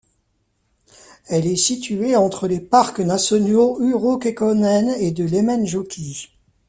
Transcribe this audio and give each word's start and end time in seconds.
Elle 1.27 1.45
est 1.45 1.55
située 1.55 2.15
entre 2.15 2.47
les 2.47 2.59
parcs 2.59 3.01
nationaux 3.01 3.79
Urho 3.81 4.17
Kekkonen 4.17 4.95
et 4.99 5.11
de 5.11 5.25
Lemmenjoki. 5.25 6.31